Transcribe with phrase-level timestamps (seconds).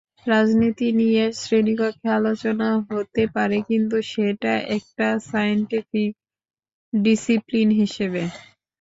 [0.25, 6.11] রাজনীতি নিয়ে শ্রেণিকক্ষে আলোচনা হতে পারে, কিন্তু সেটা একটা সায়েন্টিফিক
[6.93, 8.21] ডিসিপ্লিন হিসেবে।